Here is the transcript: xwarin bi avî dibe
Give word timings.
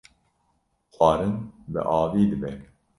xwarin 0.93 1.33
bi 1.71 1.79
avî 2.01 2.23
dibe 2.31 2.51